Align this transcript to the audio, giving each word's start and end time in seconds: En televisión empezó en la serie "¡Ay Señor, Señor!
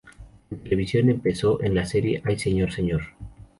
En 0.49 0.57
televisión 0.63 1.09
empezó 1.09 1.61
en 1.61 1.75
la 1.75 1.85
serie 1.85 2.23
"¡Ay 2.25 2.39
Señor, 2.39 2.71
Señor! 2.71 3.01